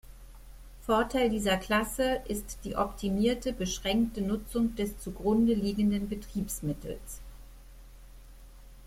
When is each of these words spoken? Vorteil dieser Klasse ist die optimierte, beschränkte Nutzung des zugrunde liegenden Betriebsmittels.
Vorteil 0.81 1.29
dieser 1.29 1.57
Klasse 1.57 2.23
ist 2.27 2.57
die 2.63 2.75
optimierte, 2.75 3.53
beschränkte 3.53 4.21
Nutzung 4.23 4.73
des 4.75 4.97
zugrunde 4.97 5.53
liegenden 5.53 6.09
Betriebsmittels. 6.09 7.21